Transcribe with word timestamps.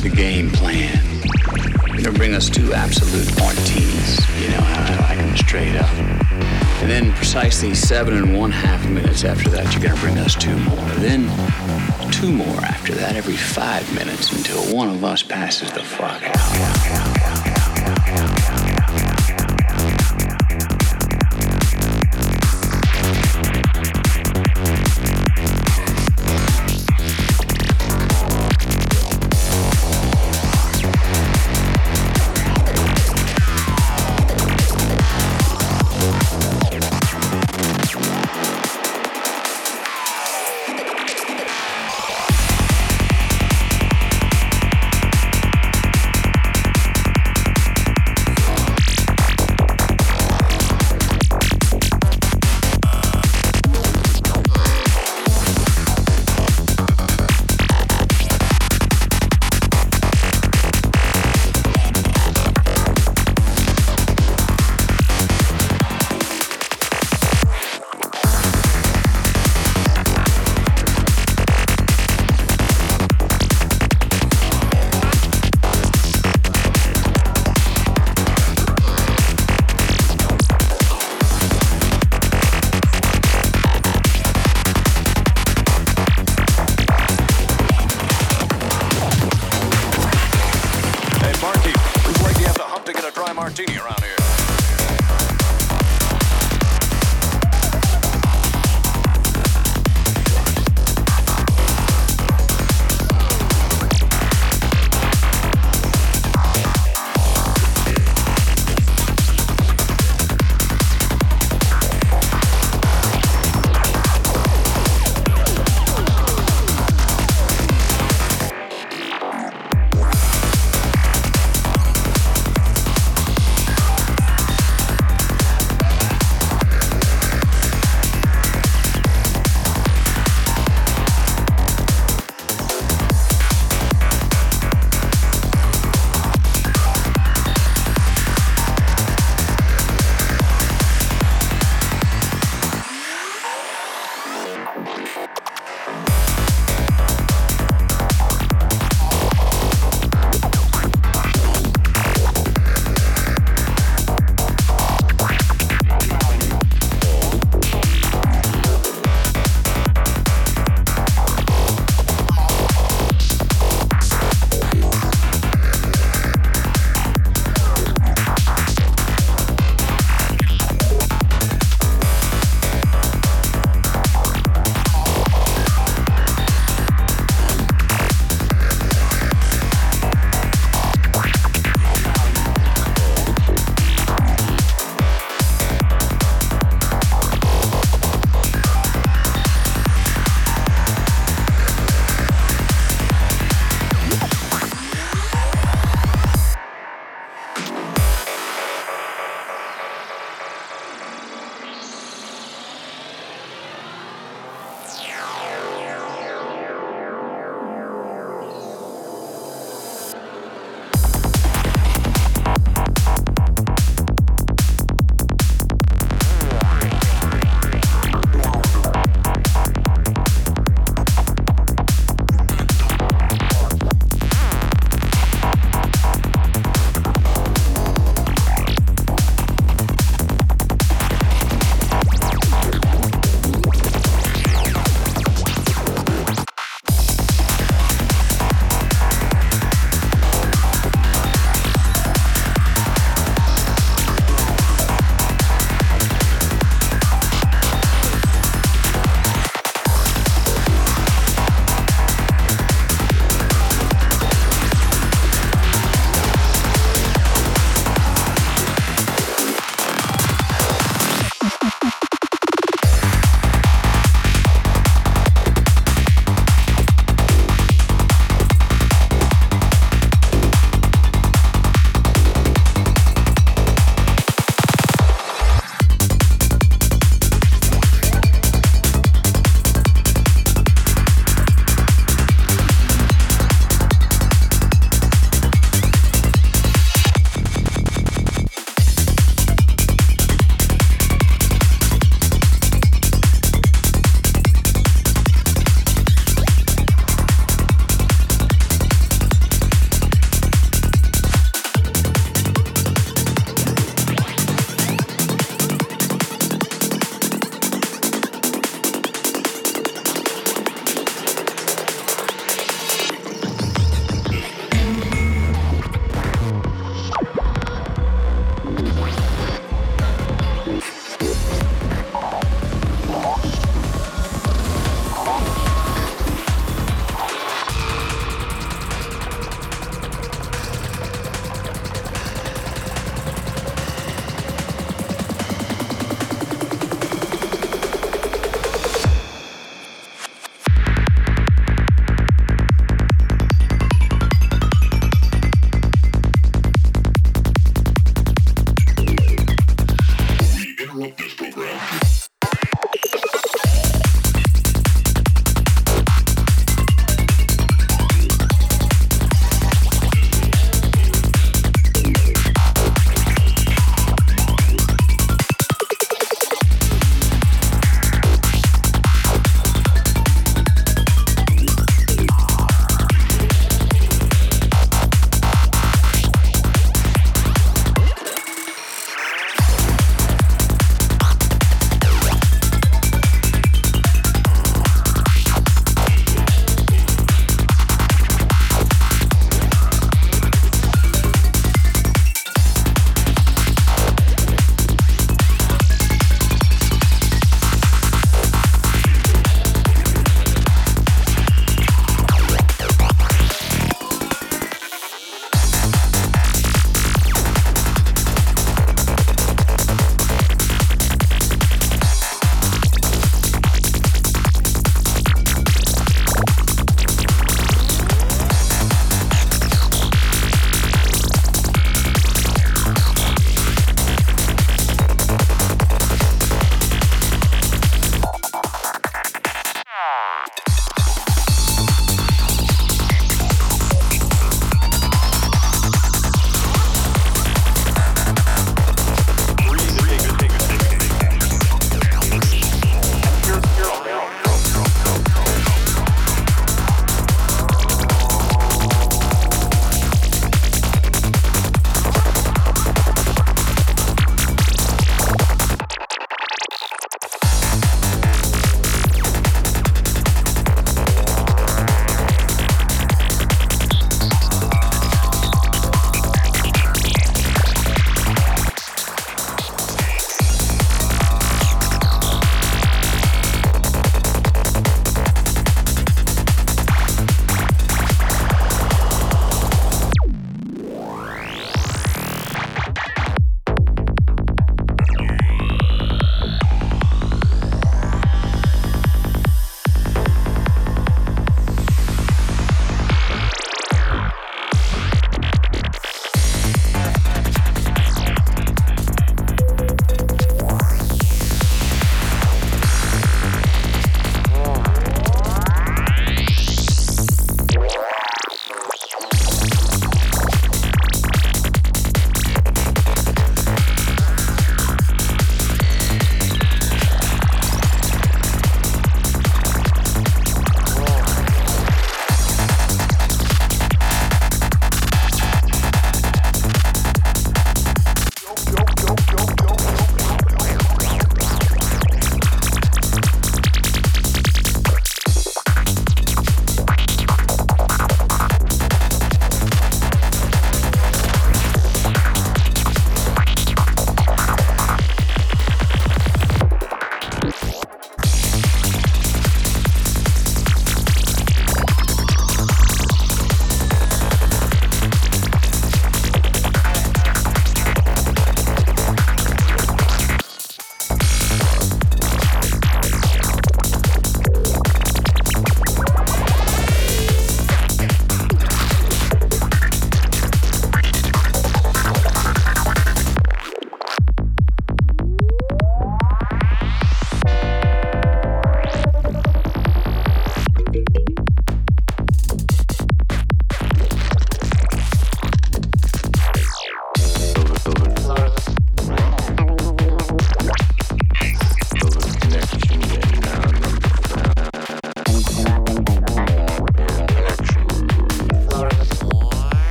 plan. 0.00 1.00
You're 1.88 2.02
gonna 2.02 2.18
bring 2.18 2.34
us 2.34 2.48
two 2.48 2.72
Absolut 2.72 3.26
martinis. 3.38 4.20
You 4.40 4.48
know 4.50 4.60
how 4.60 4.94
I 4.94 5.08
like 5.08 5.18
them 5.18 5.36
straight 5.36 5.74
up. 5.74 5.90
And 6.80 6.88
then 6.88 7.12
precisely 7.14 7.74
seven 7.74 8.14
and 8.16 8.36
one 8.36 8.52
half 8.52 8.88
minutes 8.88 9.24
after 9.24 9.50
that, 9.50 9.72
you're 9.72 9.82
gonna 9.82 10.00
bring 10.00 10.16
us 10.18 10.36
two 10.36 10.56
more. 10.56 10.88
Then 11.00 11.26
two 12.12 12.30
more 12.30 12.60
after 12.60 12.94
that 12.94 13.16
every 13.16 13.36
five 13.36 13.92
minutes 13.94 14.32
until 14.32 14.62
one 14.74 14.88
of 14.88 15.02
us 15.02 15.22
passes 15.22 15.70
the 15.72 15.82
fuck 15.82 16.22
out. 16.22 16.77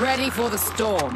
Ready 0.00 0.30
for 0.30 0.48
the 0.48 0.58
storm. 0.58 1.14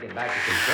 To 0.00 0.06
get 0.06 0.14
back 0.14 0.28
to 0.28 0.40
control 0.50 0.73